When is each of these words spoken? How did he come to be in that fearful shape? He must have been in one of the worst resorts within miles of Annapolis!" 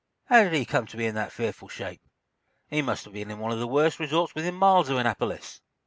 How 0.29 0.41
did 0.43 0.53
he 0.53 0.65
come 0.65 0.87
to 0.87 0.97
be 0.97 1.05
in 1.05 1.13
that 1.13 1.31
fearful 1.31 1.67
shape? 1.69 2.01
He 2.67 2.81
must 2.81 3.03
have 3.03 3.13
been 3.13 3.29
in 3.29 3.37
one 3.37 3.51
of 3.51 3.59
the 3.59 3.67
worst 3.67 3.99
resorts 3.99 4.33
within 4.33 4.55
miles 4.55 4.89
of 4.89 4.97
Annapolis!" 4.97 5.61